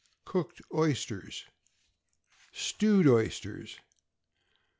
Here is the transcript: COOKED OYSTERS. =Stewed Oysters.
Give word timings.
COOKED 0.25 0.61
OYSTERS. 0.73 1.45
=Stewed 2.51 3.05
Oysters. 3.07 3.77